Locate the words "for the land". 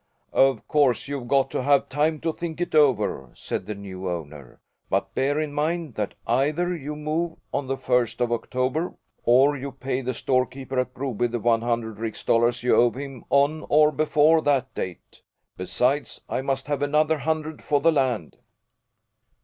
17.61-18.37